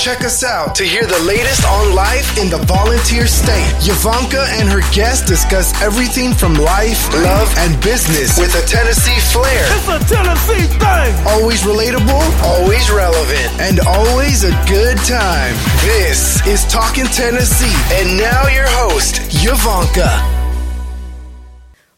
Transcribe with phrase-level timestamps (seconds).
[0.00, 3.68] Check us out to hear the latest on life in the volunteer state.
[3.84, 9.66] Yavanka and her guests discuss everything from life, love, and business with a Tennessee flair.
[9.68, 11.12] It's a Tennessee thing.
[11.28, 15.52] Always relatable, always relevant, and always a good time.
[15.84, 20.40] This is Talking Tennessee, and now your host, Yavanka.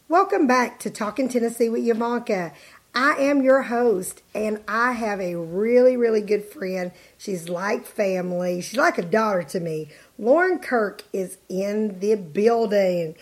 [0.09, 2.51] Welcome back to Talking Tennessee with Yavanka.
[2.95, 6.91] I am your host, and I have a really, really good friend.
[7.17, 8.61] She's like family.
[8.61, 9.89] She's like a daughter to me.
[10.19, 13.15] Lauren Kirk is in the building.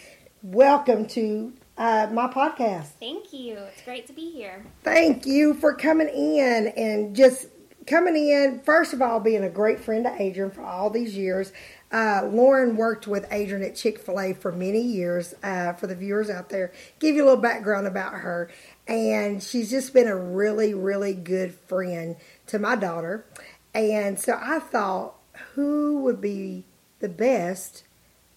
[0.44, 2.88] Welcome to uh, my podcast.
[3.00, 3.60] Thank you.
[3.72, 4.66] It's great to be here.
[4.84, 7.48] Thank you for coming in and just
[7.88, 8.60] coming in.
[8.66, 11.54] First of all, being a great friend to Adrian for all these years.
[11.92, 15.34] Uh, Lauren worked with Adrian at Chick fil A for many years.
[15.44, 18.50] Uh, for the viewers out there, give you a little background about her
[18.92, 23.26] and she's just been a really, really good friend to my daughter.
[23.74, 25.14] And so I thought,
[25.54, 26.66] who would be
[27.00, 27.86] the best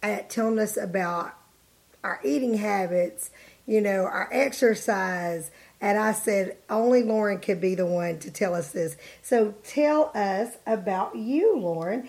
[0.00, 1.34] at telling us about
[2.04, 3.32] our eating habits,
[3.66, 5.50] you know, our exercise?
[5.80, 8.96] And I said, only Lauren could be the one to tell us this.
[9.22, 12.08] So tell us about you, Lauren.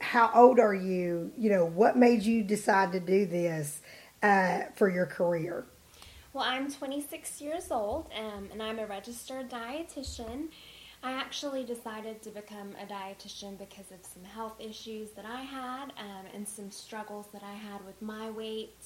[0.00, 1.32] how old are you?
[1.36, 3.80] You know, what made you decide to do this
[4.22, 5.66] uh, for your career?
[6.32, 10.48] Well, I'm 26 years old um, and I'm a registered dietitian.
[11.02, 15.84] I actually decided to become a dietitian because of some health issues that I had
[15.98, 18.76] um, and some struggles that I had with my weight.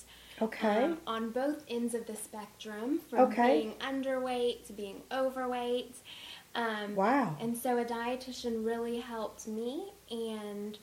[0.40, 0.84] Okay.
[0.84, 3.60] Um, on both ends of the spectrum, from okay.
[3.60, 5.96] being underweight to being overweight.
[6.54, 7.36] Um, wow.
[7.40, 10.78] And so a dietitian really helped me, and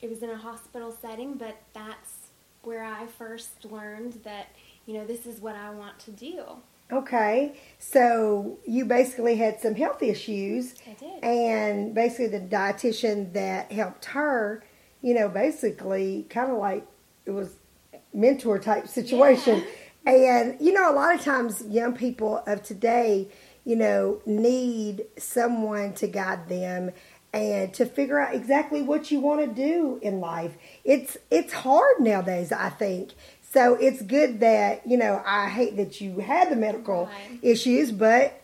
[0.00, 2.30] it was in a hospital setting, but that's
[2.62, 4.48] where I first learned that
[4.86, 6.44] you know, this is what I want to do.
[6.90, 10.74] Okay, so you basically had some health issues.
[10.86, 11.24] I did.
[11.24, 14.62] And basically, the dietitian that helped her,
[15.00, 16.86] you know, basically kind of like
[17.24, 17.54] it was
[18.12, 19.58] mentor type situation.
[19.58, 19.64] Yeah.
[20.04, 23.28] And, you know, a lot of times young people of today,
[23.64, 26.90] you know, need someone to guide them
[27.32, 30.56] and to figure out exactly what you want to do in life.
[30.84, 33.12] It's it's hard nowadays, I think.
[33.52, 37.38] So it's good that, you know, I hate that you had the medical right.
[37.42, 38.40] issues, but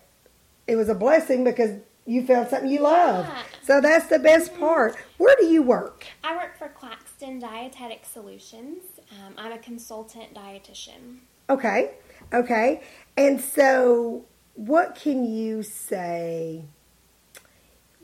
[0.67, 3.27] it was a blessing because you found something you love.
[3.63, 4.61] So that's the best mm-hmm.
[4.61, 4.97] part.
[5.17, 6.05] Where do you work?
[6.23, 8.83] I work for Claxton Dietetic Solutions.
[9.13, 11.21] Um, I'm a consultant dietitian.
[11.49, 11.93] Okay,
[12.35, 12.83] okay.
[13.17, 16.65] And so, what can you say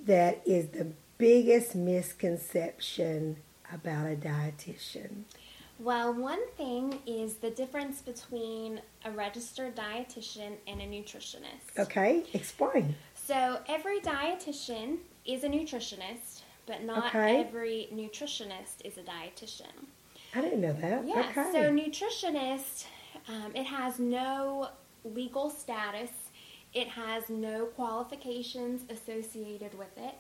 [0.07, 3.37] that is the biggest misconception
[3.71, 5.25] about a dietitian?
[5.81, 11.79] Well, one thing is the difference between a registered dietitian and a nutritionist.
[11.79, 12.95] Okay, explain.
[13.15, 17.41] So, every dietitian is a nutritionist, but not okay.
[17.41, 19.73] every nutritionist is a dietitian.
[20.35, 21.07] I didn't know that.
[21.07, 21.51] Yeah, okay.
[21.53, 22.87] so nutritionist,
[23.29, 24.69] um, it has no
[25.05, 26.11] legal status.
[26.73, 30.15] It has no qualifications associated with it.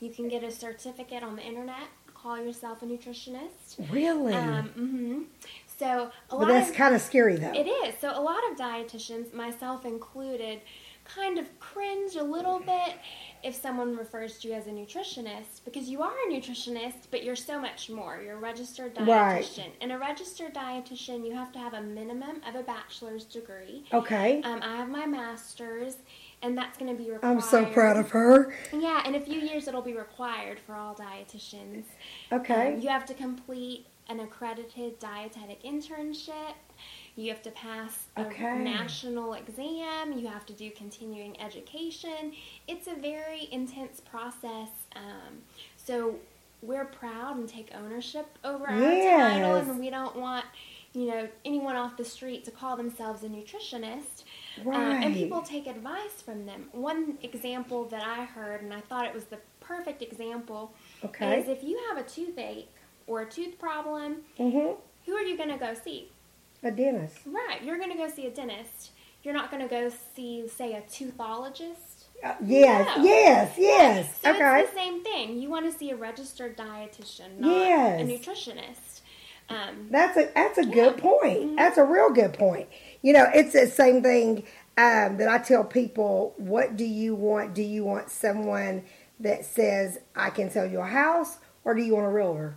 [0.00, 1.88] You can get a certificate on the internet
[2.22, 3.90] call yourself a nutritionist.
[3.90, 4.34] Really?
[4.34, 5.22] Um, mm-hmm.
[5.78, 6.46] So a lot.
[6.46, 7.52] But that's kind of scary, though.
[7.52, 7.94] It is.
[8.00, 10.60] So a lot of dietitians, myself included,
[11.04, 12.96] kind of cringe a little bit
[13.42, 17.36] if someone refers to you as a nutritionist because you are a nutritionist, but you're
[17.36, 18.20] so much more.
[18.22, 19.06] You're a registered dietitian.
[19.06, 19.72] Right.
[19.80, 23.84] And a registered dietitian, you have to have a minimum of a bachelor's degree.
[23.92, 24.42] Okay.
[24.42, 25.96] Um, I have my master's
[26.42, 27.32] and that's going to be required.
[27.32, 28.54] I'm so proud of her.
[28.72, 31.84] Yeah, in a few years it'll be required for all dietitians.
[32.32, 32.74] Okay.
[32.74, 36.54] Um, you have to complete an accredited dietetic internship.
[37.16, 38.58] You have to pass a okay.
[38.58, 40.12] national exam.
[40.12, 42.32] You have to do continuing education.
[42.68, 44.68] It's a very intense process.
[44.94, 45.42] Um,
[45.76, 46.14] so
[46.62, 49.34] we're proud and take ownership over our yes.
[49.34, 50.44] title, and we don't want
[50.94, 54.24] you know anyone off the street to call themselves a nutritionist.
[54.64, 54.76] Right.
[54.76, 56.68] Uh, and people take advice from them.
[56.72, 60.72] One example that I heard, and I thought it was the perfect example,
[61.04, 61.40] okay.
[61.40, 62.68] is if you have a toothache
[63.06, 64.72] or a tooth problem, mm-hmm.
[65.06, 66.10] who are you going to go see?
[66.62, 67.18] A dentist.
[67.26, 67.62] Right.
[67.62, 68.90] You're going to go see a dentist.
[69.22, 72.04] You're not going to go see, say, a toothologist.
[72.22, 73.04] Uh, yes, no.
[73.04, 74.20] yes, yes.
[74.22, 74.60] So okay.
[74.60, 75.38] it's the same thing.
[75.38, 78.00] You want to see a registered dietitian, not yes.
[78.00, 79.00] a nutritionist.
[79.48, 80.74] Um, that's a that's a yeah.
[80.74, 81.38] good point.
[81.38, 81.56] Mm-hmm.
[81.56, 82.68] That's a real good point.
[83.02, 84.44] You know, it's the same thing
[84.76, 86.34] um, that I tell people.
[86.36, 87.54] What do you want?
[87.54, 88.84] Do you want someone
[89.20, 92.56] that says I can sell you a house, or do you want a realtor?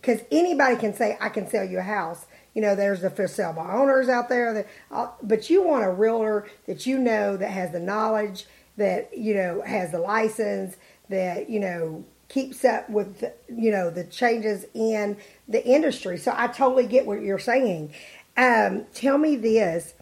[0.00, 2.26] Because anybody can say I can sell you a house.
[2.54, 4.54] You know, there's the for sale by owners out there.
[4.54, 9.16] That, uh, but you want a realtor that you know that has the knowledge, that
[9.16, 10.76] you know has the license,
[11.08, 15.16] that you know keeps up with you know the changes in
[15.48, 16.18] the industry.
[16.18, 17.92] So I totally get what you're saying.
[18.36, 19.94] Um, tell me this: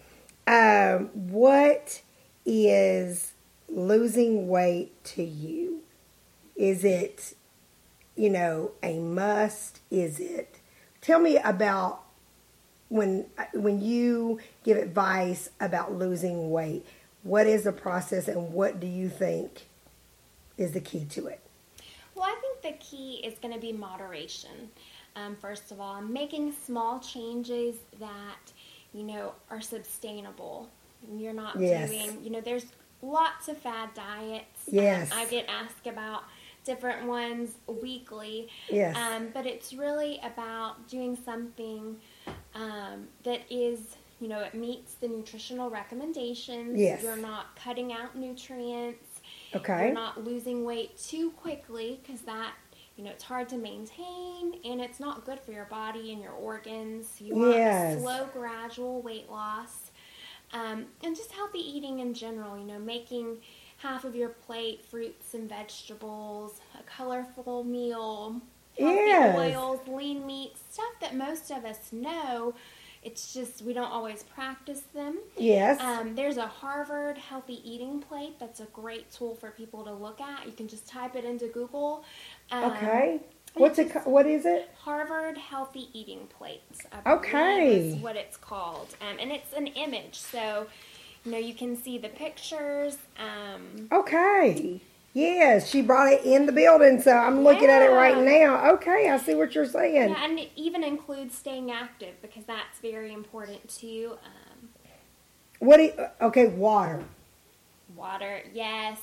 [0.46, 2.02] um, what
[2.44, 3.32] is
[3.68, 5.82] losing weight to you?
[6.56, 7.34] Is it
[8.16, 9.80] you know a must?
[9.90, 10.60] Is it?
[11.00, 12.02] Tell me about
[12.88, 16.84] when when you give advice about losing weight.
[17.22, 19.66] What is the process, and what do you think
[20.58, 21.40] is the key to it?
[22.14, 24.70] Well, I think the key is going to be moderation.
[25.16, 28.52] Um, first of all, making small changes that
[28.92, 30.68] you know are sustainable.
[31.12, 31.90] You're not yes.
[31.90, 32.66] doing, you know, there's
[33.02, 34.68] lots of fad diets.
[34.68, 36.24] Um, yes, I get asked about
[36.64, 38.48] different ones weekly.
[38.70, 41.96] Yes, um, but it's really about doing something
[42.54, 46.80] um, that is you know, it meets the nutritional recommendations.
[46.80, 47.02] Yes.
[47.02, 49.20] You're not cutting out nutrients.
[49.54, 49.86] Okay.
[49.86, 52.54] You're not losing weight too quickly because that,
[52.96, 56.32] you know, it's hard to maintain and it's not good for your body and your
[56.32, 57.20] organs.
[57.20, 58.00] You want yes.
[58.00, 59.90] slow, gradual weight loss.
[60.52, 63.38] Um, and just healthy eating in general, you know, making
[63.78, 68.40] half of your plate fruits and vegetables, a colorful meal,
[68.78, 69.36] healthy yes.
[69.36, 72.54] oils, lean meat, stuff that most of us know
[73.04, 75.18] it's just we don't always practice them.
[75.36, 75.78] Yes.
[75.80, 80.22] Um, there's a Harvard Healthy Eating Plate that's a great tool for people to look
[80.22, 80.46] at.
[80.46, 82.04] You can just type it into Google.
[82.50, 83.20] Um, okay.
[83.54, 83.92] What's it?
[84.04, 84.70] What is it?
[84.80, 86.60] Harvard Healthy Eating Plate.
[87.06, 87.76] Okay.
[87.76, 90.66] Is what it's called, um, and it's an image, so
[91.24, 92.96] you know you can see the pictures.
[93.18, 94.80] Um, okay.
[95.14, 97.76] Yes, she brought it in the building, so I'm looking yeah.
[97.76, 98.72] at it right now.
[98.72, 100.10] Okay, I see what you're saying.
[100.10, 104.18] Yeah, and it even includes staying active because that's very important too.
[104.24, 104.68] Um,
[105.60, 105.80] what?
[105.80, 107.04] You, okay, water.
[107.94, 108.98] Water, yes.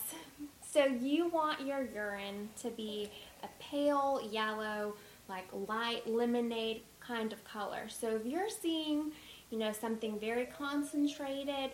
[0.69, 3.09] So you want your urine to be
[3.43, 4.95] a pale yellow,
[5.29, 7.89] like light lemonade kind of color.
[7.89, 9.11] So if you're seeing,
[9.49, 11.71] you know, something very concentrated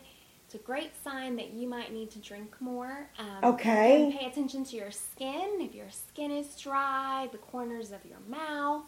[0.47, 3.09] it's a great sign that you might need to drink more.
[3.19, 4.15] Um, okay.
[4.17, 5.57] pay attention to your skin.
[5.59, 8.85] If your skin is dry, the corners of your mouth.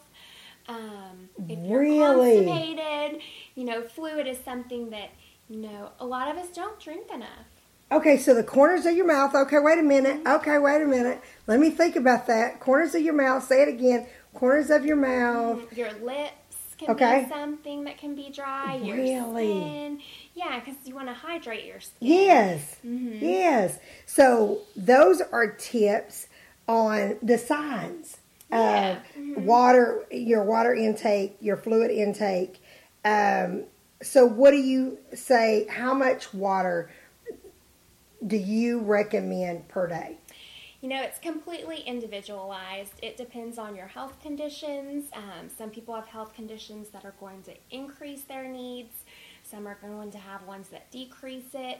[0.70, 2.46] Um, if you're really?
[2.46, 3.22] constipated,
[3.56, 5.10] you know, fluid is something that,
[5.50, 7.28] you know, a lot of us don't drink enough.
[7.92, 9.34] Okay, so the corners of your mouth.
[9.34, 10.22] Okay, wait a minute.
[10.28, 11.22] Okay, wait a minute.
[11.48, 12.60] Let me think about that.
[12.60, 13.44] Corners of your mouth.
[13.44, 14.06] Say it again.
[14.34, 15.60] Corners of your mouth.
[15.60, 15.76] Mm-hmm.
[15.76, 17.24] Your lips can okay.
[17.24, 18.76] be something that can be dry.
[18.76, 19.48] Your really?
[19.48, 20.02] skin.
[20.36, 22.08] Yeah, because you want to hydrate your skin.
[22.08, 22.76] Yes.
[22.86, 23.26] Mm-hmm.
[23.26, 23.80] Yes.
[24.06, 26.28] So those are tips
[26.68, 28.18] on the signs
[28.52, 28.92] yeah.
[28.92, 29.46] of mm-hmm.
[29.46, 32.62] water, your water intake, your fluid intake.
[33.04, 33.64] Um,
[34.02, 35.68] so, what do you say?
[35.70, 36.90] How much water
[38.26, 40.18] do you recommend per day?
[40.82, 42.94] You know, it's completely individualized.
[43.02, 45.10] It depends on your health conditions.
[45.14, 49.04] Um, some people have health conditions that are going to increase their needs.
[49.44, 51.80] Some are going to have ones that decrease it.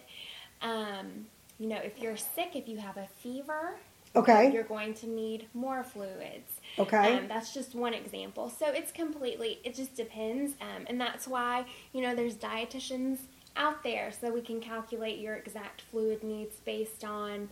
[0.62, 1.28] Um,
[1.60, 3.78] you know, if you're sick, if you have a fever,
[4.16, 6.60] okay, you're going to need more fluids.
[6.78, 8.50] Okay, um, that's just one example.
[8.50, 13.20] So it's completely, it just depends, um, and that's why you know there's dietitians
[13.60, 17.50] out there so we can calculate your exact fluid needs based on,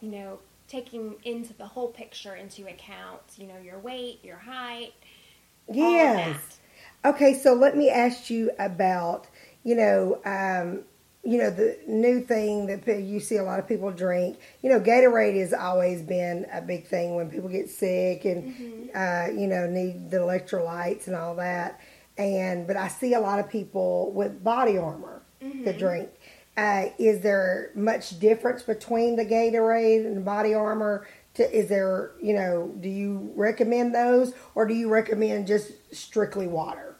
[0.00, 0.38] you know,
[0.68, 3.22] taking into the whole picture into account.
[3.36, 4.92] You know, your weight, your height.
[5.72, 6.38] Yes.
[7.04, 9.26] Okay, so let me ask you about
[9.66, 10.84] you know, um,
[11.24, 14.78] you know, the new thing that you see a lot of people drink, you know,
[14.78, 18.88] Gatorade has always been a big thing when people get sick and, mm-hmm.
[18.94, 21.80] uh, you know, need the electrolytes and all that.
[22.16, 25.78] And, but I see a lot of people with body armor mm-hmm.
[25.78, 26.10] drink.
[26.56, 31.06] Uh, is there much difference between the Gatorade and the body armor?
[31.34, 36.46] To, is there, you know, do you recommend those or do you recommend just strictly
[36.46, 36.96] water?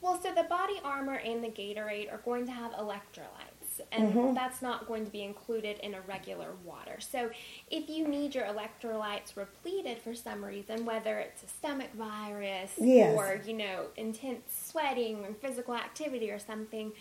[0.00, 4.34] Well, so the body armor and the Gatorade are going to have electrolytes, and mm-hmm.
[4.34, 6.96] that's not going to be included in a regular water.
[7.00, 7.30] So,
[7.70, 13.14] if you need your electrolytes repleted for some reason, whether it's a stomach virus yes.
[13.14, 16.92] or you know intense sweating or physical activity or something,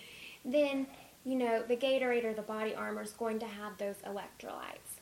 [0.45, 0.87] then
[1.25, 4.99] you know the Gatorade or the body armor is going to have those electrolytes.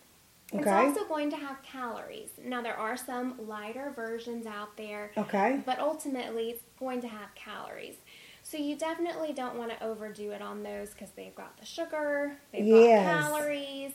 [0.54, 0.62] Okay.
[0.62, 2.30] It's also going to have calories.
[2.42, 5.12] Now, there are some lighter versions out there.
[5.18, 5.62] Okay.
[5.66, 7.96] But ultimately, it's going to have calories.
[8.44, 12.38] So you definitely don't want to overdo it on those because they've got the sugar,
[12.54, 13.06] they've yes.
[13.06, 13.92] got calories.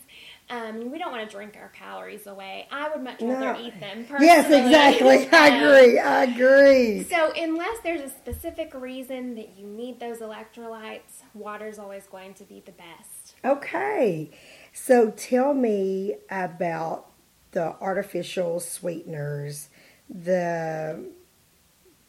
[0.50, 2.66] Um, we don't want to drink our calories away.
[2.70, 3.66] I would much rather no.
[3.66, 4.04] eat them.
[4.04, 4.26] Personally.
[4.26, 5.28] Yes, exactly.
[5.32, 5.98] I agree.
[5.98, 7.04] I agree.
[7.04, 12.44] So unless there's a specific reason that you need those electrolytes, water's always going to
[12.44, 13.34] be the best.
[13.44, 14.30] Okay.
[14.72, 17.06] So tell me about
[17.52, 19.68] the artificial sweeteners,
[20.08, 21.04] the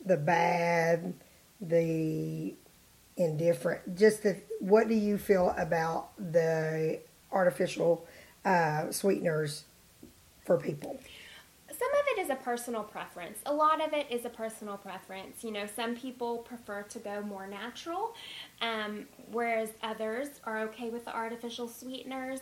[0.05, 1.13] the bad,
[1.61, 2.55] the
[3.15, 3.95] indifferent.
[3.95, 6.99] Just the what do you feel about the
[7.31, 8.05] artificial
[8.45, 9.63] uh, sweeteners
[10.45, 10.99] for people?
[11.69, 13.39] Some of it is a personal preference.
[13.47, 15.43] A lot of it is a personal preference.
[15.43, 18.13] You know, some people prefer to go more natural,
[18.61, 22.41] um, whereas others are okay with the artificial sweeteners.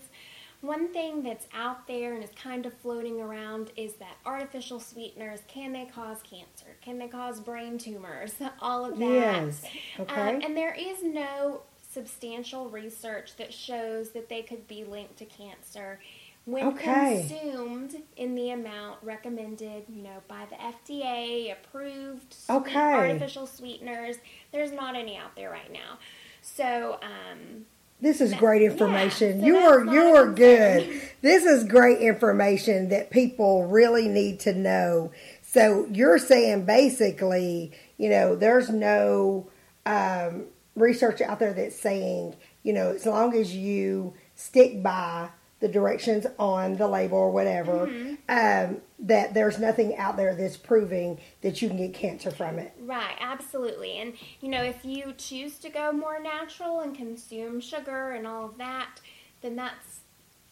[0.60, 5.39] One thing that's out there and is kind of floating around is that artificial sweeteners
[5.48, 6.75] can they cause cancer?
[6.84, 8.34] Can they cause brain tumors?
[8.62, 9.10] All of that.
[9.10, 9.63] Yes.
[9.98, 10.39] Um, Okay.
[10.46, 11.62] and there is no
[11.93, 16.00] substantial research that shows that they could be linked to cancer
[16.45, 17.27] when Okay.
[17.27, 22.93] consumed in the amount recommended, you know, by the FDA approved Okay.
[22.93, 24.17] artificial sweeteners.
[24.51, 26.00] There's not any out there right now.
[26.41, 27.65] So, um,
[28.00, 29.41] This is great information.
[29.41, 30.89] so you are you are good.
[31.21, 35.12] This is great information that people really need to know.
[35.43, 39.48] So you're saying basically, you know, there's no
[39.86, 45.67] um, research out there that's saying, you know, as long as you stick by the
[45.67, 48.15] directions on the label or whatever, Mm-hmm.
[48.29, 52.73] um, that there's nothing out there that's proving that you can get cancer from it.
[52.79, 53.97] Right, absolutely.
[53.97, 58.45] And, you know, if you choose to go more natural and consume sugar and all
[58.45, 58.99] of that,
[59.41, 60.01] then that's,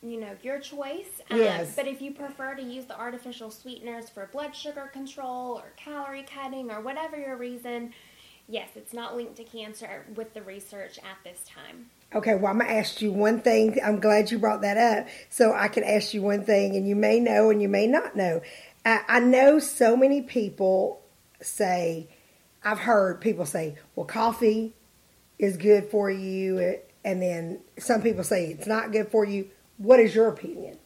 [0.02, 1.22] you know, your choice.
[1.30, 1.76] Um, Yes.
[1.76, 6.24] But if you prefer to use the artificial sweeteners for blood sugar control or calorie
[6.32, 7.94] cutting or whatever your reason,
[8.50, 11.90] yes, it's not linked to cancer with the research at this time.
[12.14, 13.80] Okay, well, I'm going to ask you one thing.
[13.86, 15.08] I'm glad you brought that up.
[15.30, 18.16] So I can ask you one thing, and you may know and you may not
[18.16, 18.42] know.
[18.84, 21.02] I, I know so many people
[21.40, 22.10] say,
[22.64, 24.74] I've heard people say, well, coffee
[25.38, 26.80] is good for you.
[27.06, 29.50] And then some people say it's not good for you.
[29.78, 30.78] What is your opinion?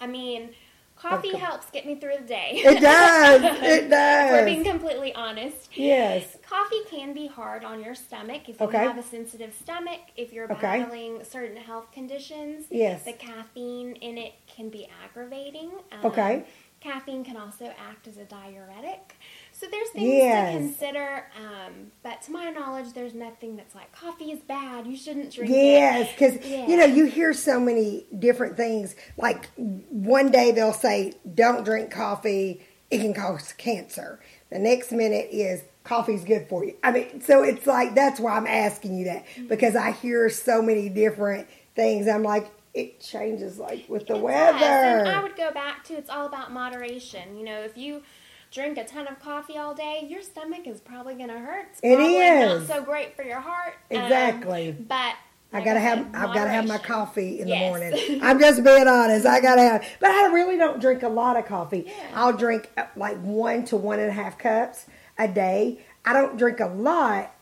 [0.00, 0.50] I mean,
[1.00, 2.60] coffee helps get me through the day.
[2.64, 3.40] It does.
[3.62, 4.30] It does.
[4.32, 5.70] We're being completely honest.
[5.76, 6.36] Yes.
[6.42, 8.78] Coffee can be hard on your stomach if you Okay.
[8.78, 10.80] have a sensitive stomach, if you're Okay.
[10.80, 12.66] battling certain health conditions.
[12.70, 13.04] Yes.
[13.04, 15.70] The caffeine in it can be aggravating.
[15.92, 16.44] Um, Okay.
[16.80, 19.16] Caffeine can also act as a diuretic.
[19.60, 20.52] So there's things Yes.
[20.52, 21.26] to consider.
[21.36, 24.86] Um, but to my knowledge, there's nothing that's like coffee is bad.
[24.86, 25.56] You shouldn't drink it.
[25.56, 26.66] Yes, because Yeah.
[26.66, 28.96] you know you hear so many different things.
[29.18, 29.50] Like
[29.90, 35.62] one day they'll say, "Don't drink coffee; it can cause cancer." The next minute is
[35.84, 36.76] coffee's good for you.
[36.82, 39.48] I mean, so it's like that's why I'm asking you that Mm-hmm.
[39.48, 42.08] because I hear so many different things.
[42.08, 44.58] I'm like, it changes like with the It weather.
[44.58, 47.36] does, And I would go back to it's all about moderation.
[47.36, 48.02] You know, if you
[48.50, 51.68] drink a ton of coffee all day, your stomach is probably going to hurt.
[51.72, 52.68] It's It is.
[52.68, 53.74] not so great for your heart.
[53.90, 54.72] Um, Exactly.
[54.72, 55.14] but
[55.52, 57.60] I gotta said, have I've gotta have my coffee in Yes.
[57.60, 58.20] the morning.
[58.22, 59.26] I'm just being honest.
[59.26, 61.84] I gotta have, but I really don't drink a lot of coffee.
[61.88, 61.92] Yeah.
[62.14, 64.86] I'll drink uh, like one to one and a half cups
[65.18, 65.80] a day.
[66.04, 67.34] I don't drink a lot,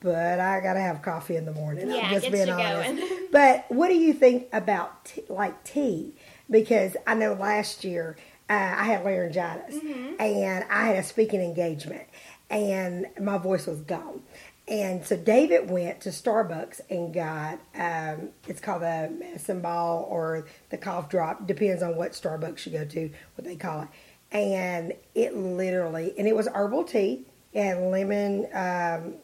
[0.00, 1.88] but I gotta have coffee in the morning.
[1.90, 2.98] Yeah, I'm just being honest.
[3.00, 3.18] going.
[3.32, 6.14] but what do you think about t- like tea?
[6.50, 8.16] Because I know last year
[8.48, 10.20] uh, I had laryngitis Mm-hmm.
[10.20, 12.04] and I had a speaking engagement
[12.50, 14.22] and my voice was gone.
[14.66, 20.46] And so David went to Starbucks and got um, it's called the medicine ball or
[20.70, 23.88] the cough drop, depends on what Starbucks you go to, what they call it.
[24.30, 27.24] And it literally, and it was herbal tea.
[27.54, 29.14] Had lemon, um,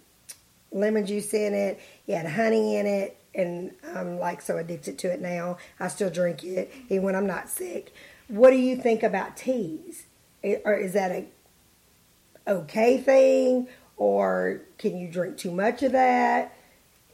[0.72, 1.78] lemon juice in it.
[2.06, 5.58] It had honey in it, and I'm like so addicted to it now.
[5.78, 7.92] I still drink it even when I'm not sick.
[8.28, 10.04] What do you think about teas?
[10.64, 11.26] Or is that a
[12.46, 16.52] okay thing, or can you drink too much of that?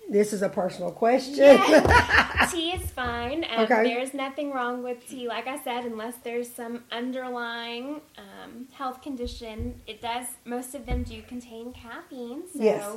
[0.09, 1.45] This is a personal question.
[1.45, 2.49] Yeah.
[2.51, 3.45] tea is fine.
[3.45, 3.85] Um, Okay.
[3.85, 9.81] There's nothing wrong with tea, like I said, unless there's some underlying um, health condition.
[9.87, 10.27] It does.
[10.45, 12.97] Most of them do contain caffeine, so Yes.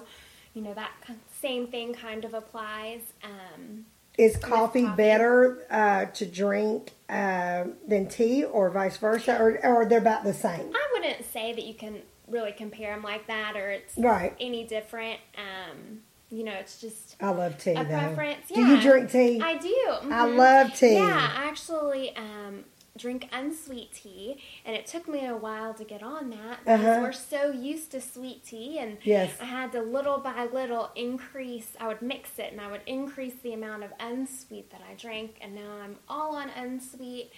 [0.56, 0.92] you know that
[1.40, 3.02] same thing kind of applies.
[3.24, 3.86] Um,
[4.18, 4.96] Is coffee, coffee.
[4.96, 10.34] better uh, to drink uh, than tea, or vice versa, or, or they're about the
[10.34, 10.72] same?
[10.74, 14.36] I wouldn't say that you can really compare them like that, or it's Right.
[14.40, 15.20] any different.
[15.38, 17.72] Um, you know, it's just I love tea.
[17.72, 17.90] a though.
[17.90, 18.48] preference.
[18.54, 19.40] Do you drink tea?
[19.42, 19.68] I do.
[19.68, 20.36] I mhm.
[20.38, 20.94] love tea.
[20.94, 22.66] Yeah, I actually um,
[22.98, 27.00] drink unsweet tea, and it took me a while to get on that because Uh-huh.
[27.02, 29.32] we're so used to sweet tea, and Yes.
[29.42, 31.76] I had to little by little increase.
[31.80, 35.38] I would mix it, and I would increase the amount of unsweet that I drank,
[35.42, 37.32] and now I'm all on unsweet.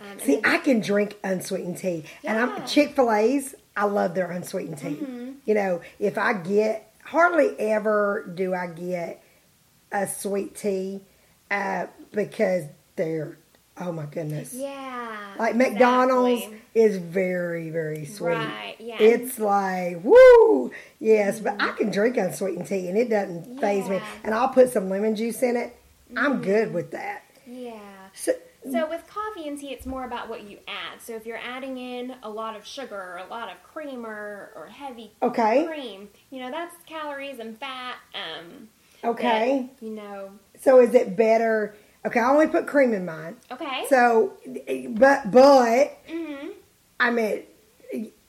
[0.00, 2.66] Um, See, I can drink unsweetened tea, and I'm Mm-hmm.
[2.66, 3.54] Chick Fil A's.
[3.76, 4.98] I love their unsweetened tea.
[5.44, 9.22] You know, if I get hardly ever do I get
[9.90, 11.02] a sweet tea
[11.50, 12.64] uh, because
[12.96, 13.36] they're
[13.80, 14.52] Oh my goodness.
[14.52, 15.34] Yeah.
[15.38, 16.60] Like McDonald's exactly.
[16.74, 18.34] is very, very sweet.
[18.34, 18.96] Right, yeah.
[19.00, 20.70] It's like, woo!
[20.98, 24.00] Yes, but I can drink unsweetened tea and it doesn't faze me.
[24.24, 25.74] And I'll put some lemon juice in it.
[26.16, 27.24] I'm good with that.
[27.46, 27.78] Yeah.
[28.12, 28.32] So,
[28.70, 31.00] So with coffee and tea, it's more about what you add.
[31.00, 34.52] So if you're adding in a lot of sugar or a lot of cream or,
[34.54, 35.64] or heavy Okay.
[35.66, 37.96] cream, you know that's calories and fat.
[38.14, 38.68] Um,
[39.02, 39.70] okay.
[39.78, 40.32] that, you know.
[40.60, 41.74] So is it better?
[42.04, 43.36] Okay, I only put cream in mine.
[43.50, 43.84] Okay.
[43.88, 44.32] So,
[44.90, 46.48] but, but, hmm
[46.98, 47.42] I mean,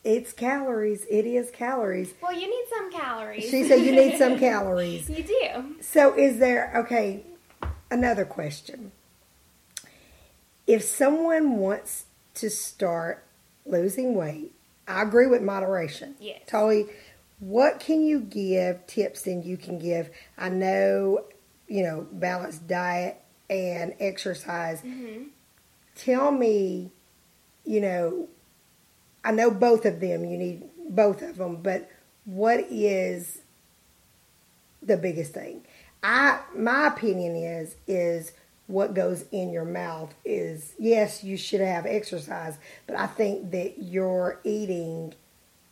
[0.03, 1.05] it's calories.
[1.09, 2.13] It is calories.
[2.21, 3.49] Well, you need some calories.
[3.49, 5.09] She said you need some calories.
[5.09, 5.75] you do.
[5.81, 7.23] So is there okay?
[7.91, 8.91] Another question.
[10.65, 13.23] If someone wants to start
[13.65, 14.51] losing weight,
[14.87, 16.15] I agree with moderation.
[16.19, 16.41] Yes.
[16.47, 16.87] Totally.
[17.39, 20.09] What can you give tips then you can give?
[20.37, 21.25] I know,
[21.67, 24.81] you know, balanced diet and exercise.
[24.81, 25.23] Mm-hmm.
[25.95, 26.91] Tell me,
[27.65, 28.27] you know,
[29.23, 30.25] I know both of them.
[30.25, 31.89] You need both of them, but
[32.25, 33.39] what is
[34.81, 35.63] the biggest thing?
[36.03, 38.33] I my opinion is is
[38.67, 42.57] what goes in your mouth is yes, you should have exercise,
[42.87, 45.13] but I think that your eating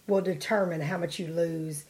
[0.08, 1.86] will determine how much you lose.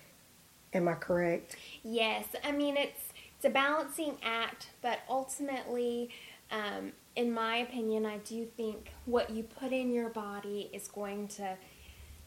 [0.73, 1.55] Am I correct?
[1.83, 3.10] Yes, I mean it's
[3.41, 6.11] it's a balancing act, but ultimately,
[6.51, 11.27] um, in my opinion, I do think what you put in your body is going
[11.29, 11.57] to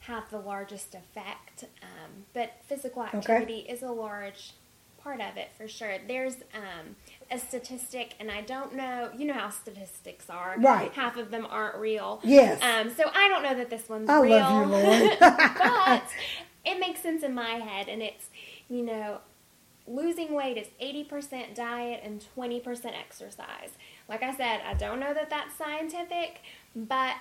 [0.01, 1.67] have the largest effect.
[1.83, 4.55] Um, but physical activity is a large
[4.99, 5.93] part of it for sure.
[6.09, 6.97] There's um,
[7.31, 9.11] a statistic, and I don't know.
[9.17, 10.91] You know how statistics are, Right.
[10.95, 12.19] Half of them aren't real.
[12.25, 12.61] Yes.
[12.61, 14.39] Um, so I don't know that this one's I real.
[14.41, 15.11] love you, Lauren.
[15.21, 16.03] but
[16.67, 18.31] it makes sense in my head, and it's
[18.69, 19.21] you know
[19.87, 22.65] losing weight is 80% diet and 20%
[22.99, 23.71] exercise.
[24.09, 26.41] Like I said, I don't know that that's scientific,
[26.75, 27.17] but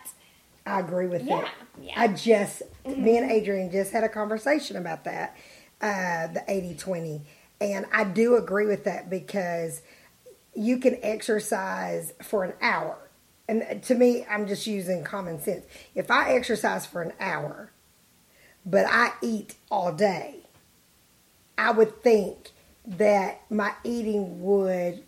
[0.65, 1.53] I agree with Yeah, that.
[1.81, 1.93] yeah.
[1.99, 5.35] I just, me and Adrian just had a conversation about that,
[5.81, 7.21] uh, the 80 20.
[7.61, 9.81] And I do agree with that because
[10.55, 12.97] you can exercise for an hour.
[13.47, 15.65] And to me, I'm just using common sense.
[15.95, 17.71] If I exercise for an hour,
[18.65, 20.39] but I eat all day,
[21.57, 22.51] I would think
[22.85, 25.03] that my eating would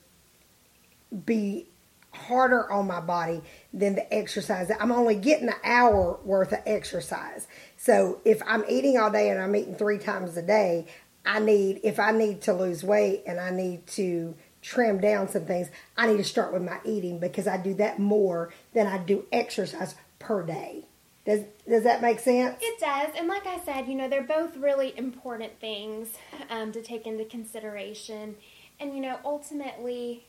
[1.26, 1.68] be
[2.12, 3.42] harder on my body
[3.74, 4.72] than the exercise.
[4.80, 7.48] I'm only getting an hour worth of exercise.
[7.78, 10.88] So if I'm eating all day and I'm eating three times a day,
[11.26, 15.46] I need, if I need to lose weight and I need to trim down some
[15.46, 18.98] things, I need to start with my eating because I do that more than I
[18.98, 20.86] do exercise per day.
[21.26, 22.58] Does, does that make sense?
[22.62, 26.10] It does, and like I said, you know, they're both really important things
[26.52, 28.36] um, to take into consideration.
[28.80, 30.26] And you know, ultimately,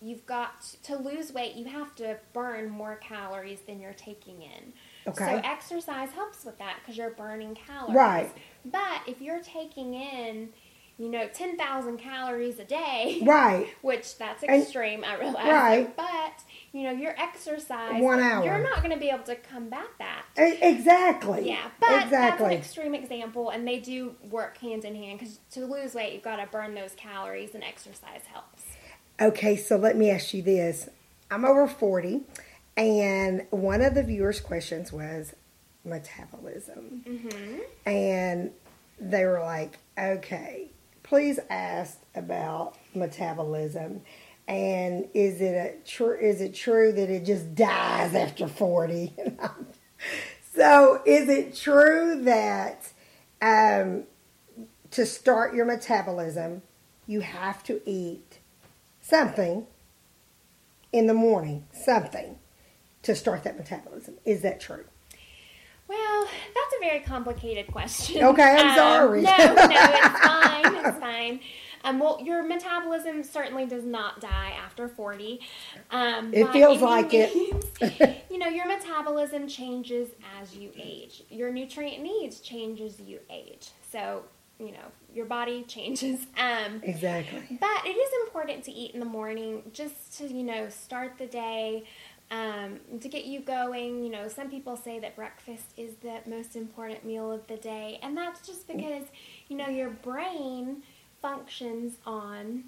[0.00, 1.54] you've got to lose weight.
[1.56, 4.72] You have to burn more calories than you're taking in.
[5.06, 5.24] Okay.
[5.26, 7.94] So exercise helps with that because you're burning calories.
[7.94, 8.32] Right.
[8.64, 10.50] But if you're taking in,
[10.98, 13.66] you know, ten thousand calories a day, Right.
[13.82, 15.46] which that's And- extreme, I realize.
[15.46, 15.96] Right.
[15.96, 18.44] But you know, your exercise, One hour.
[18.44, 20.24] you're not going to be able to combat that.
[20.36, 21.48] Exactly.
[21.48, 22.54] Yeah, but that's an exactly.
[22.56, 26.36] extreme example, and they do work hand in hand because to lose weight, you've got
[26.36, 28.64] to burn those calories, and exercise helps.
[29.20, 30.88] Okay, so let me ask you this.
[31.30, 32.22] I'm over 40,
[32.76, 35.34] and one of the viewers' questions was
[35.84, 37.02] metabolism.
[37.06, 37.58] Mm-hmm.
[37.88, 38.50] And
[39.00, 40.68] they were like, okay,
[41.04, 44.00] please ask about metabolism.
[44.48, 46.18] And is it a true?
[46.18, 49.14] Is it true that it just dies after forty?
[50.54, 52.92] so, is it true that
[53.40, 54.04] um,
[54.90, 56.60] to start your metabolism,
[57.06, 58.40] you have to eat
[59.00, 59.66] something
[60.92, 62.38] in the morning, something
[63.02, 64.16] to start that metabolism?
[64.26, 64.84] Is that true?
[65.88, 68.22] Well, that's a very complicated question.
[68.24, 69.22] Okay, I'm Um, sorry.
[69.22, 70.74] No, no, it's fine.
[70.84, 71.40] It's fine.
[71.82, 75.40] Um, well, your metabolism certainly does not die after 40.
[75.90, 77.34] Um, It feels like it.
[78.30, 81.22] you know, your metabolism changes as you age.
[81.30, 83.68] Your nutrient needs change as you age.
[83.92, 84.24] So,
[84.58, 86.26] you know, your body changes.
[86.38, 87.58] Um, Exactly.
[87.60, 91.26] but it is important to eat in the morning just to, you know, start the
[91.26, 91.84] day,
[92.30, 94.02] um, to get you going.
[94.02, 97.98] You know, some people say that breakfast is the most important meal of the day,
[98.02, 99.04] and that's just because,
[99.48, 100.82] you know, your brain
[101.22, 102.64] functions on.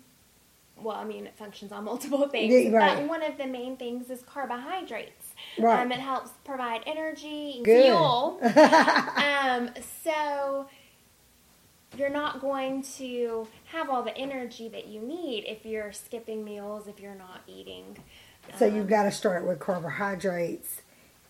[0.78, 2.98] Well, I mean, it functions on multiple things, right.
[2.98, 5.32] but one of the main things is carbohydrates.
[5.58, 5.80] Right.
[5.80, 7.84] Um, it helps provide energy Good.
[7.84, 8.38] fuel.
[9.16, 9.70] um,
[10.04, 10.68] so
[11.96, 16.88] you're not going to have all the energy that you need if you're skipping meals,
[16.88, 17.96] if you're not eating.
[18.58, 20.82] So um, you've got to start with carbohydrates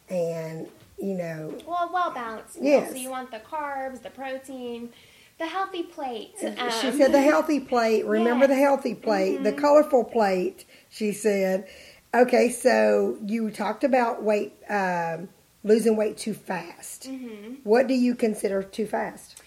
[0.08, 1.56] and, you know.
[1.66, 2.58] Well, well balanced.
[2.60, 2.90] Yes.
[2.90, 4.90] So you want the carbs, the protein,
[5.38, 6.34] the healthy plate.
[6.42, 8.06] Um, she said the healthy plate.
[8.06, 8.56] Remember yes.
[8.56, 9.44] the healthy plate, mm-hmm.
[9.44, 11.68] the colorful plate, she said.
[12.14, 15.28] Okay, so you talked about weight, um,
[15.64, 17.10] losing weight too fast.
[17.10, 17.56] Mm-hmm.
[17.64, 19.42] What do you consider too fast?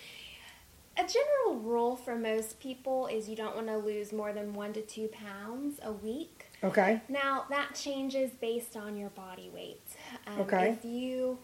[0.97, 4.73] A general rule for most people is you don't want to lose more than one
[4.73, 6.38] to two pounds a week.
[6.63, 7.01] Okay.
[7.07, 9.81] Now that changes based on your body weight.
[10.27, 10.77] Um, okay.
[10.77, 11.39] If you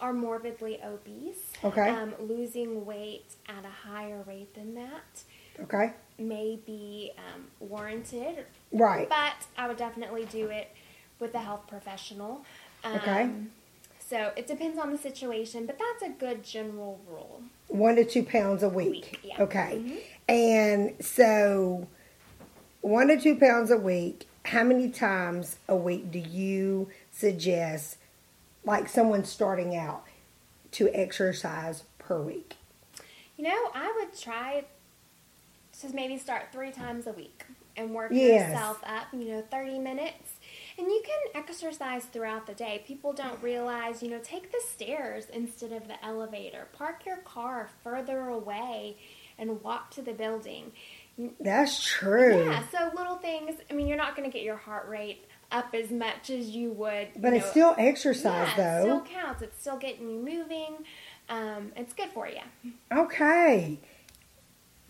[0.00, 5.22] are morbidly obese, okay, um, losing weight at a higher rate than that,
[5.60, 8.44] okay, may be um, warranted.
[8.72, 9.08] Right.
[9.08, 10.70] But I would definitely do it
[11.18, 12.44] with a health professional.
[12.84, 13.22] okay.
[13.22, 13.50] Um,
[13.98, 17.42] so it depends on the situation, but that's a good general rule.
[17.66, 18.90] One to two pounds a week.
[18.90, 19.42] week yeah.
[19.42, 19.82] Okay.
[19.82, 19.96] Mm-hmm.
[20.28, 21.86] And so
[22.88, 27.98] one to two pounds a week, how many times a week do you suggest,
[28.64, 30.04] like someone starting out,
[30.72, 32.56] to exercise per week?
[33.36, 34.64] You know, I would try
[35.80, 37.44] to maybe start three times a week
[37.76, 38.50] and work yes.
[38.50, 40.38] yourself up, you know, 30 minutes
[40.78, 42.82] and you can exercise throughout the day.
[42.86, 46.68] People don't realize, you know, take the stairs instead of the elevator.
[46.72, 48.96] Park your car further away
[49.38, 50.72] and walk to the building.
[51.40, 52.44] That's true.
[52.44, 53.56] Yeah, so little things.
[53.70, 56.70] I mean, you're not going to get your heart rate up as much as you
[56.72, 57.08] would.
[57.16, 58.78] But you it's still exercise, yeah, though.
[58.78, 59.42] It still counts.
[59.42, 60.84] It's still getting you moving.
[61.28, 62.72] Um, it's good for you.
[62.92, 63.78] Okay.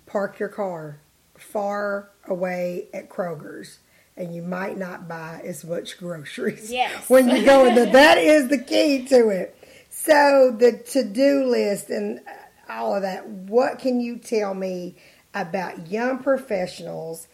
[0.06, 1.00] Park your car
[1.36, 3.78] far away at Kroger's
[4.16, 6.70] and you might not buy as much groceries.
[6.70, 7.08] Yes.
[7.08, 7.86] when you go in there.
[7.92, 9.56] that is the key to it.
[9.90, 12.20] So the to-do list and
[12.68, 13.26] all of that.
[13.28, 14.96] What can you tell me
[15.40, 17.28] about young professionals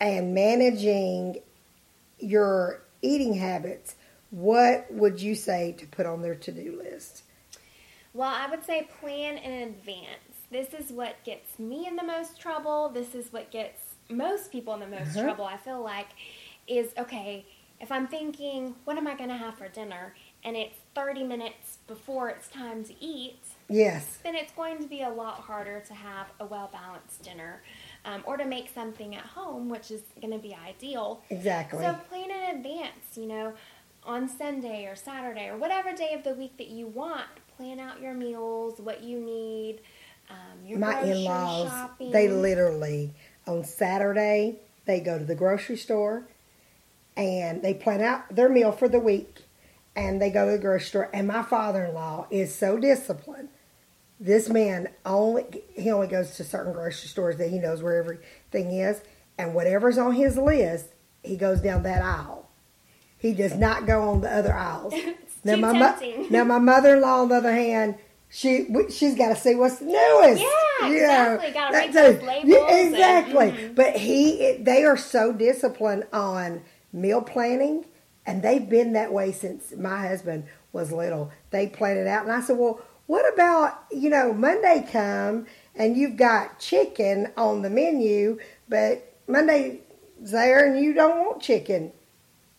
[0.00, 1.38] and managing
[2.18, 3.96] your eating habits?
[4.30, 7.22] What would you say to put on their to-do list?
[8.12, 10.46] Well, I would say plan in advance.
[10.50, 12.88] This is what gets me in the most trouble.
[12.88, 15.22] This is what gets most people in the most uh-huh.
[15.22, 16.08] trouble, I feel like,
[16.66, 17.44] is okay,
[17.80, 20.14] if I'm thinking, what am I going to have for dinner?
[20.44, 23.40] And it's 30 minutes before it's time to eat.
[23.68, 24.18] Yes.
[24.22, 27.62] Then it's going to be a lot harder to have a well balanced dinner
[28.04, 31.22] um, or to make something at home, which is going to be ideal.
[31.30, 31.82] Exactly.
[31.82, 33.54] So plan in advance, you know,
[34.04, 37.26] on Sunday or Saturday or whatever day of the week that you want.
[37.56, 39.80] Plan out your meals, what you need,
[40.28, 43.14] um, your My in laws, they literally
[43.46, 46.28] on Saturday, they go to the grocery store
[47.16, 49.38] and they plan out their meal for the week
[49.94, 51.10] and they go to the grocery store.
[51.12, 53.48] And my father in law is so disciplined.
[54.18, 58.72] This man only he only goes to certain grocery stores that he knows where everything
[58.72, 59.02] is,
[59.36, 60.86] and whatever's on his list,
[61.22, 62.48] he goes down that aisle.
[63.18, 64.94] He does not go on the other aisles.
[65.44, 67.96] now my mo- now my mother in law, on the other hand,
[68.28, 70.42] she she's got to see what's newest.
[70.42, 71.50] Yeah, exactly.
[71.52, 72.44] Got to read those labels.
[72.46, 73.48] Yeah, exactly.
[73.48, 73.74] And, mm-hmm.
[73.74, 77.86] But he, they are so disciplined on meal planning,
[78.26, 81.30] and they've been that way since my husband was little.
[81.50, 85.96] They plan it out, and I said, "Well, what about you know Monday come and
[85.96, 88.38] you've got chicken on the menu,
[88.68, 89.80] but Monday's
[90.18, 91.92] there and you don't want chicken?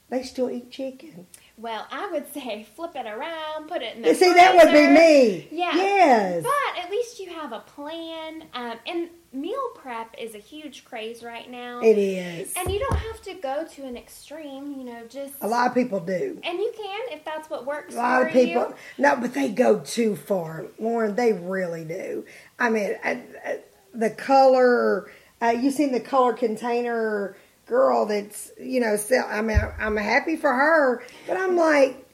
[0.10, 4.14] They still eat chicken." Well, I would say flip it around, put it in the.
[4.14, 5.48] See, that would be me.
[5.50, 5.76] Yeah.
[5.76, 6.44] Yes.
[6.44, 8.44] But at least you have a plan.
[8.54, 11.80] Um, and meal prep is a huge craze right now.
[11.82, 12.54] It is.
[12.58, 14.74] And you don't have to go to an extreme.
[14.78, 16.40] You know, just a lot of people do.
[16.44, 17.94] And you can if that's what works.
[17.94, 18.68] A lot of people.
[18.98, 19.04] You.
[19.04, 21.16] No, but they go too far, Lauren.
[21.16, 22.26] They really do.
[22.60, 23.60] I mean, I, I,
[23.94, 25.12] the color.
[25.40, 27.38] Uh, you seen the color container
[27.68, 32.06] girl that's you know sell, I mean I'm happy for her, but I'm like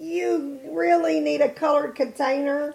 [0.00, 2.74] you really need a colored container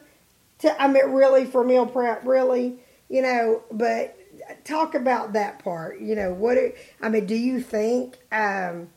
[0.60, 4.18] to I mean really for meal prep really you know but
[4.64, 8.90] talk about that part you know what it, I mean do you think um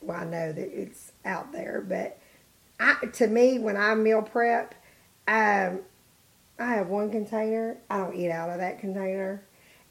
[0.00, 2.18] well I know that it's out there but
[2.78, 4.74] I to me when I meal prep
[5.26, 5.80] um
[6.58, 9.42] I have one container I don't eat out of that container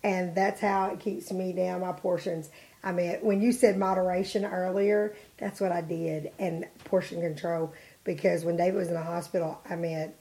[0.04, 2.50] and that's how it keeps me down my portions.
[2.84, 7.74] I mean, when you said moderation earlier, that's what I did, and portion control.
[8.04, 10.12] Because when David was in the hospital, I mean,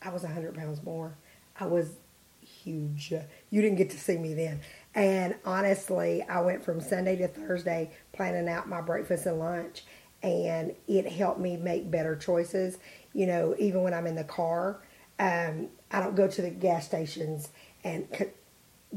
[0.00, 1.14] I was 100 pounds more.
[1.60, 1.90] I was
[2.64, 3.12] huge.
[3.50, 4.60] You didn't get to see me then.
[4.94, 9.84] And honestly, I went from Sunday to Thursday planning out my breakfast and lunch,
[10.22, 12.78] and it helped me make better choices.
[13.12, 14.78] You know, even when I'm in the car,
[15.18, 17.48] um, I don't go to the gas stations
[17.84, 18.08] and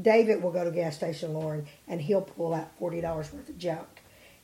[0.00, 3.58] David will go to gas station Lauren and he'll pull out forty dollars worth of
[3.58, 3.86] junk.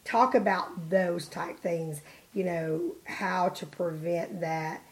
[0.04, 2.00] talk about those type things.
[2.32, 4.82] You know how to prevent that.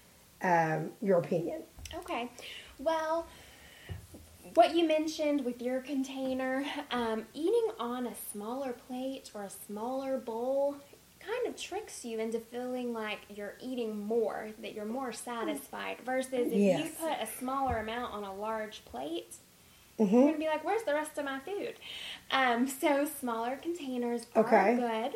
[0.43, 1.63] Um, your opinion.
[1.95, 2.29] Okay.
[2.79, 3.27] Well,
[4.55, 10.19] what you mentioned with your container, um, eating on a smaller plate or a smaller
[10.19, 10.77] bowl
[11.21, 16.49] kind of tricks you into feeling like you're eating more, that you're more satisfied, versus
[16.51, 16.85] if yes.
[16.85, 19.37] you put a smaller amount on a large plate,
[19.99, 20.13] mm-hmm.
[20.13, 21.75] you're going to be like, where's the rest of my food?
[22.31, 24.57] Um, so smaller containers okay.
[24.57, 25.15] are good.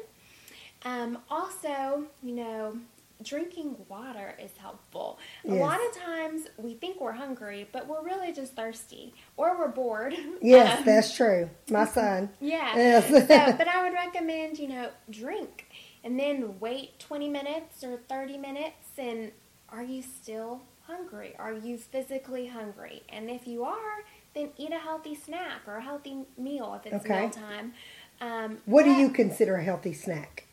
[0.84, 2.78] Um, also, you know,
[3.22, 5.18] drinking water is helpful.
[5.44, 5.54] Yes.
[5.54, 9.68] A lot of times we think we're hungry, but we're really just thirsty or we're
[9.68, 10.14] bored.
[10.42, 11.50] Yes, um, that's true.
[11.70, 12.30] My son.
[12.40, 12.76] Yeah.
[12.76, 13.08] Yes.
[13.08, 13.20] so,
[13.56, 15.66] but I would recommend, you know, drink
[16.04, 19.32] and then wait 20 minutes or 30 minutes and
[19.68, 21.34] are you still hungry?
[21.38, 23.02] Are you physically hungry?
[23.08, 27.04] And if you are, then eat a healthy snack or a healthy meal if it's
[27.04, 27.20] okay.
[27.20, 27.72] mealtime.
[28.20, 30.46] Um, what do you consider a healthy snack?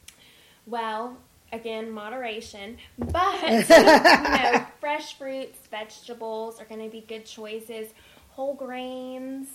[0.65, 1.17] Well,
[1.53, 2.77] again, moderation.
[2.97, 7.89] But you know, fresh fruits, vegetables are going to be good choices.
[8.31, 9.47] Whole grains.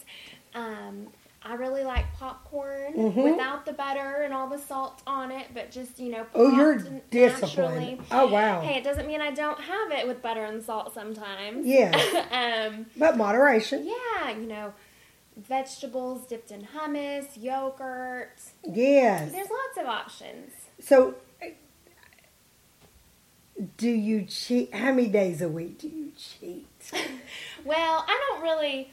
[0.54, 1.08] Um,
[1.42, 3.22] I really like popcorn mm-hmm.
[3.22, 6.26] without the butter and all the salt on it, but just you know.
[6.34, 6.78] Oh, you're
[7.11, 8.00] disciplined.
[8.11, 8.61] Oh wow.
[8.61, 11.66] Hey, it doesn't mean I don't have it with butter and salt sometimes.
[11.66, 12.68] Yeah.
[12.70, 13.87] um, but moderation.
[13.87, 14.74] Yeah, you know,
[15.37, 18.40] vegetables dipped in hummus, yogurt.
[18.64, 19.30] Yes.
[19.30, 20.52] There's lots of options.
[20.80, 21.14] So
[23.76, 24.74] do you cheat?
[24.74, 26.66] How many days a week do you cheat?
[27.64, 28.90] well, I don't really,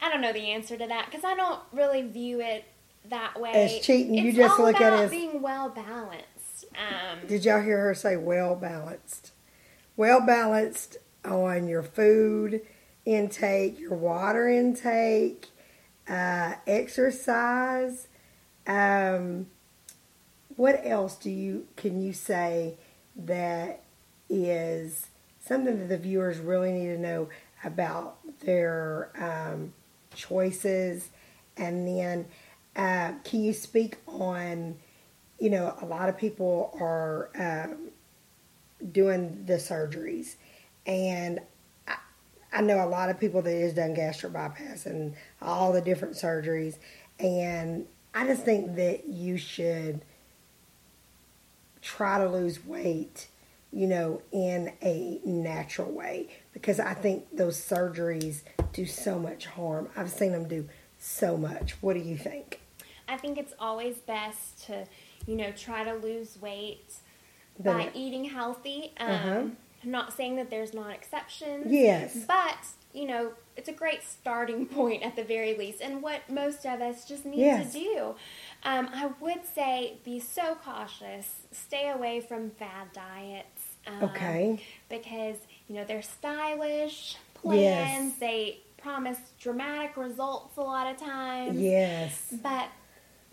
[0.00, 2.64] I don't know the answer to that because I don't really view it
[3.10, 3.52] that way.
[3.52, 6.64] As cheating, it's you just look at it as being well balanced.
[6.74, 9.32] Um, did y'all hear her say well balanced?
[9.96, 12.62] Well balanced on your food
[13.04, 15.46] intake, your water intake,
[16.08, 18.08] uh, exercise.
[18.66, 19.46] Um,
[20.56, 22.74] what else do you can you say
[23.16, 23.82] that
[24.28, 25.06] is
[25.40, 27.28] something that the viewers really need to know
[27.64, 29.72] about their um,
[30.14, 31.08] choices.
[31.56, 32.26] And then,
[32.76, 34.76] uh, can you speak on,
[35.38, 37.90] you know, a lot of people are um,
[38.92, 40.36] doing the surgeries,
[40.86, 41.40] and
[41.88, 41.96] I,
[42.52, 46.14] I know a lot of people that has done gastric bypass and all the different
[46.14, 46.76] surgeries,
[47.18, 50.02] and I just think that you should
[51.82, 53.28] try to lose weight
[53.72, 59.88] you know, in a natural way because I think those surgeries do so much harm.
[59.96, 61.72] I've seen them do so much.
[61.80, 62.60] What do you think?
[63.08, 64.86] I think it's always best to,
[65.26, 66.94] you know, try to lose weight
[67.58, 68.92] the, by eating healthy.
[68.98, 69.42] Um, uh-huh.
[69.84, 71.66] I'm not saying that there's not exceptions.
[71.70, 72.24] Yes.
[72.26, 72.58] But,
[72.92, 76.80] you know, it's a great starting point at the very least, and what most of
[76.80, 77.72] us just need yes.
[77.72, 78.14] to do.
[78.64, 83.57] Um, I would say be so cautious, stay away from bad diets
[83.88, 84.62] um, okay.
[84.88, 87.60] Because, you know, they're stylish plans.
[87.60, 88.12] Yes.
[88.20, 91.58] They promise dramatic results a lot of times.
[91.58, 92.34] Yes.
[92.42, 92.68] But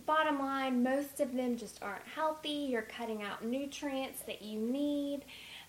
[0.06, 2.50] bottom line, most of them just aren't healthy.
[2.50, 5.22] You're cutting out nutrients that you need.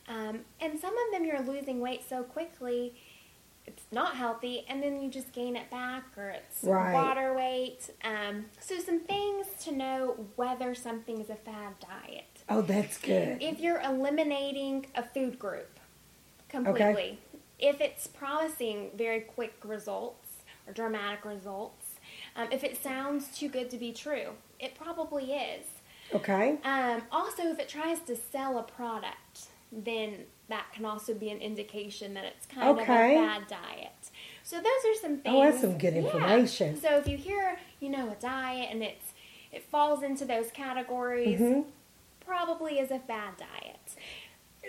[0.09, 2.95] Um, and some of them you're losing weight so quickly
[3.67, 6.93] it's not healthy and then you just gain it back or it's right.
[6.93, 12.63] water weight um, so some things to know whether something is a fad diet Oh,
[12.63, 13.39] that's good.
[13.41, 15.81] If you're eliminating a food group
[16.49, 17.19] completely, okay.
[17.59, 20.29] if it's promising very quick results
[20.67, 21.87] or dramatic results,
[22.37, 24.31] um, if it sounds too good to be true,
[24.61, 25.65] it probably is.
[26.15, 26.59] Okay.
[26.63, 31.39] Um, also, if it tries to sell a product, then that can also be an
[31.39, 33.17] indication that it's kind okay.
[33.17, 34.11] of a bad diet.
[34.45, 35.35] So those are some things.
[35.37, 36.79] Oh, that's some good information.
[36.81, 36.91] Yeah.
[36.91, 39.15] So if you hear, you know, a diet and it's
[39.51, 41.71] it falls into those categories, mm-hmm
[42.27, 43.97] probably is a bad diet.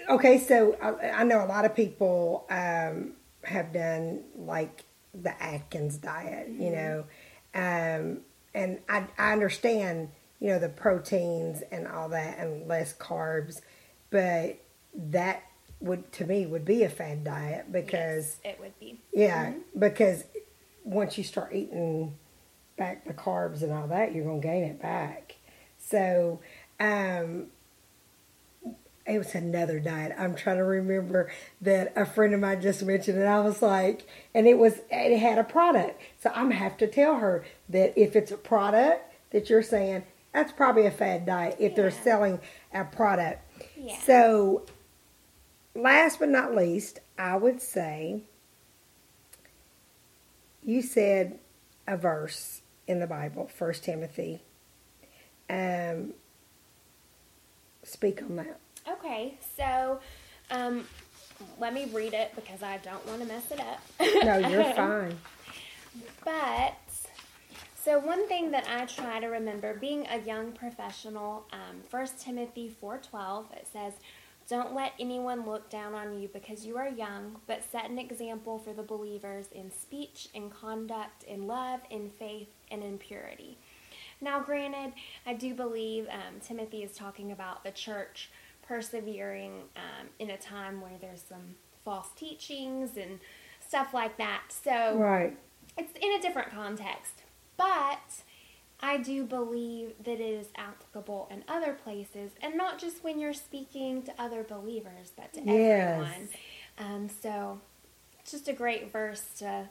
[0.10, 5.98] Okay, so I, I know a lot of people um, have done like the Atkins
[5.98, 6.62] diet, mm-hmm.
[6.62, 7.06] you know,
[7.56, 8.20] um,
[8.54, 13.62] and I, I understand, you know, the proteins and all that and less carbs,
[14.10, 14.60] but
[14.93, 15.43] that
[15.80, 19.00] would to me would be a fad diet because yes, it would be.
[19.13, 19.80] Yeah, mm-hmm.
[19.80, 20.24] because
[20.84, 22.15] once you start eating
[22.78, 25.36] back the carbs and all that, you're gonna gain it back.
[25.78, 26.39] So
[26.80, 27.48] um,
[29.08, 30.13] it was another diet.
[30.18, 34.06] I'm trying to remember that a friend of mine just mentioned, and I was like,
[34.34, 38.16] and it was it had a product, so I'm have to tell her that if
[38.16, 41.76] it's a product that you're saying, that's probably a fad diet if yeah.
[41.76, 42.40] they're selling
[42.74, 43.42] a product.
[43.76, 43.98] Yeah.
[44.02, 44.66] So,
[45.74, 48.22] last but not least, I would say
[50.63, 51.40] you said
[51.88, 54.42] a verse in the Bible, First Timothy.
[55.50, 56.13] Um,
[57.88, 58.60] speak on that.
[58.89, 60.00] Okay, so
[60.52, 60.86] um,
[61.60, 63.80] let me read it because I don't want to mess it up.
[64.23, 65.17] no, you're fine.
[66.23, 66.76] But
[67.88, 72.76] so one thing that I try to remember, being a young professional, um, 1 Timothy
[72.84, 73.93] 4.12, it says,
[74.50, 78.60] Don't let anyone look down on you because you are young, but set an example
[78.60, 83.58] for the believers in speech, in conduct, in love, in faith, and in purity.
[84.22, 84.94] Now, granted,
[85.26, 88.30] I do believe um, Timothy is talking about the church
[88.68, 93.20] persevering um, in a time where there's some false teachings and
[93.66, 94.44] stuff like that.
[94.50, 95.38] So, right.
[95.78, 97.24] it's in a different context.
[97.58, 98.24] But
[98.82, 103.34] I do believe that it is applicable in other places, and not just when you're
[103.34, 105.92] speaking to other believers, but to yes.
[105.92, 106.30] everyone.
[106.80, 107.60] Um, so,
[108.20, 109.70] it's just a great verse to.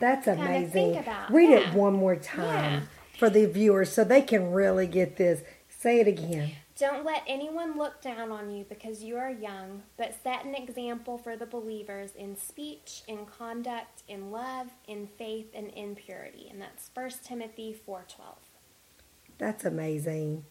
[0.00, 0.70] That's amazing.
[0.70, 1.70] Think about read yeah.
[1.70, 2.80] it one more time yeah.
[3.18, 5.42] For the viewers so they can really get this.
[5.68, 6.52] Say it again.
[6.76, 11.16] Don't let anyone look down on you because you are young, but set an example
[11.16, 16.48] for the believers in speech, in conduct, in love, in faith, and in purity.
[16.50, 18.38] And that's 1 Timothy 4:12.
[19.38, 20.46] That's amazing.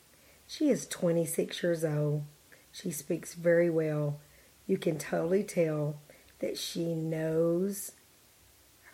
[0.48, 2.24] She is 26 years old.
[2.72, 4.20] She speaks very well.
[4.66, 5.98] You can totally tell
[6.40, 7.92] that she knows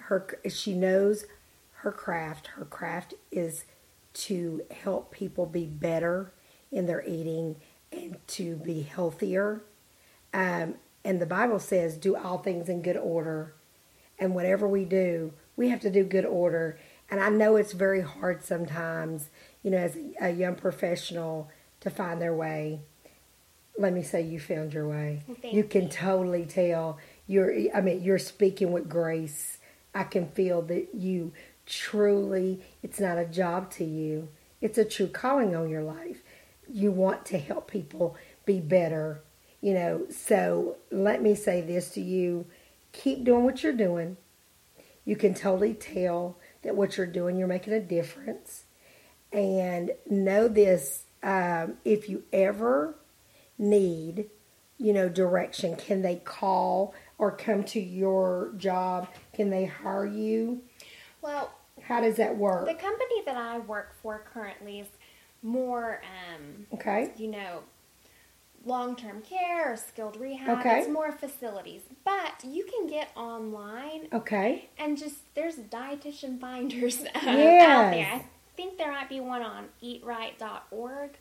[0.09, 1.25] her she knows
[1.81, 2.47] her craft.
[2.47, 3.65] Her craft is
[4.13, 6.33] to help people be better
[6.71, 7.55] in their eating
[7.91, 9.63] and to be healthier.
[10.33, 13.53] Um, and the Bible says, do all things in good order.
[14.17, 16.77] And whatever we do, we have to do good order.
[17.09, 19.29] And I know it's very hard sometimes,
[19.63, 22.81] you know, as a young professional to find their way.
[23.77, 25.23] Let me say you found your way.
[25.25, 29.57] Well, you can totally tell you're I mean, you're speaking with grace.
[29.95, 31.31] I can feel that you
[31.69, 34.29] truly it's not a job to you.
[34.59, 36.21] It's a true calling on your life
[36.71, 39.21] you want to help people be better,
[39.61, 40.05] you know.
[40.09, 42.45] So let me say this to you
[42.91, 44.17] keep doing what you're doing.
[45.05, 48.65] You can totally tell that what you're doing, you're making a difference.
[49.31, 52.95] And know this um, if you ever
[53.57, 54.29] need,
[54.77, 59.07] you know, direction, can they call or come to your job?
[59.33, 60.61] Can they hire you?
[61.21, 61.51] Well,
[61.89, 62.67] how does that work?
[62.67, 64.87] The company that I work for currently is
[65.41, 67.63] more, um, okay, you know,
[68.63, 70.59] long term care or skilled rehab.
[70.59, 70.79] Okay.
[70.79, 71.81] It's more facilities.
[72.05, 74.07] But you can get online.
[74.13, 74.69] Okay.
[74.77, 77.67] And just, there's dietitian finders uh, yes.
[77.67, 78.13] out there.
[78.13, 78.25] I
[78.55, 81.17] think there might be one on eatright.org.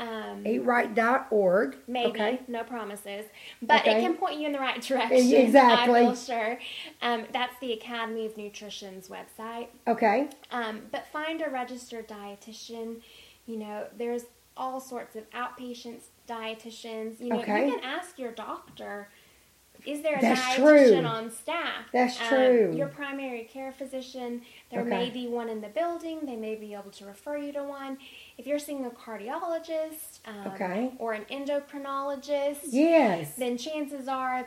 [0.00, 1.76] Um, eatright.org.
[1.86, 2.40] Maybe, okay.
[2.48, 3.26] no promises.
[3.62, 3.98] But okay.
[3.98, 5.32] it can point you in the right direction.
[5.34, 6.00] Exactly.
[6.00, 6.58] I feel sure.
[7.02, 9.68] Um, that's the Academy of Nutrition's website.
[9.86, 10.28] Okay.
[10.50, 13.02] Um, but find a registered dietitian
[13.50, 17.20] you know, there's all sorts of outpatients, dietitians.
[17.20, 17.66] You know, okay.
[17.66, 19.08] you can ask your doctor.
[19.86, 21.06] Is there a That's dietitian true.
[21.06, 21.86] on staff?
[21.92, 22.74] That's um, true.
[22.76, 24.90] Your primary care physician, there okay.
[24.90, 26.20] may be one in the building.
[26.26, 27.98] They may be able to refer you to one.
[28.38, 30.92] If you're seeing a cardiologist um, okay.
[30.98, 34.46] or an endocrinologist, yes, then chances are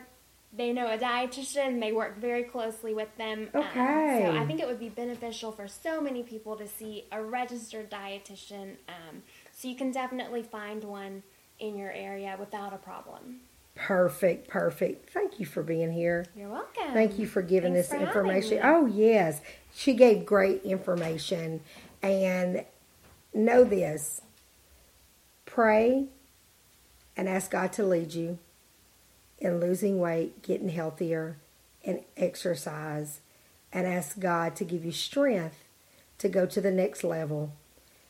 [0.56, 1.80] they know a dietitian.
[1.80, 3.50] They work very closely with them.
[3.54, 4.26] Okay.
[4.28, 7.24] Um, so I think it would be beneficial for so many people to see a
[7.24, 8.76] registered dietitian.
[8.88, 11.24] Um, so you can definitely find one
[11.60, 13.40] in your area without a problem.
[13.76, 15.10] Perfect, perfect.
[15.10, 16.28] Thank you for being here.
[16.36, 16.94] You're welcome.
[16.94, 18.60] Thank you for giving Thanks this for information.
[18.62, 19.42] Oh, yes.
[19.74, 21.62] She gave great information.
[22.04, 22.64] And
[23.34, 24.22] know this
[25.46, 26.08] pray
[27.16, 28.40] and ask God to lead you
[29.40, 31.38] in losing weight, getting healthier,
[31.84, 33.20] and exercise,
[33.72, 35.66] and ask God to give you strength
[36.18, 37.54] to go to the next level.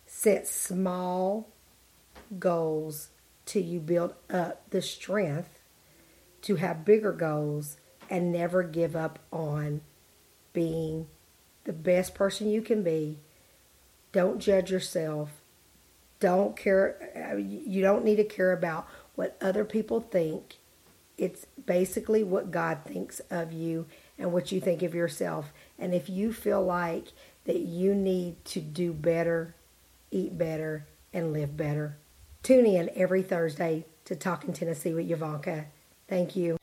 [0.05, 1.49] Set small
[2.37, 3.09] goals
[3.45, 5.59] till you build up the strength
[6.43, 7.77] to have bigger goals
[8.09, 9.81] and never give up on
[10.51, 11.07] being
[11.63, 13.17] the best person you can be.
[14.13, 15.41] Don't judge yourself.
[16.21, 17.37] Don't care.
[17.37, 20.59] You don't need to care about what other people think
[21.17, 23.85] it's basically what God thinks of you
[24.17, 25.53] and what you think of yourself.
[25.77, 27.13] And if you feel like
[27.45, 29.55] that you need to do better,
[30.11, 31.97] eat better, and live better,
[32.41, 35.65] tune in every Thursday to Talking Tennessee with Yavanka.
[36.07, 36.57] Thank you.